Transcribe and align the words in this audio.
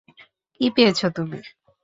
কী 0.55 0.65
পেয়েছ 0.75 0.99
তুমি? 1.15 1.39